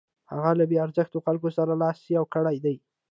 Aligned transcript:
هغه 0.31 0.51
له 0.59 0.65
بې 0.69 0.77
ارزښتو 0.85 1.23
خلکو 1.25 1.49
سره 1.57 1.73
لاس 1.81 1.97
یو 2.15 2.23
کړی 2.35 2.57
دی. 2.65 2.75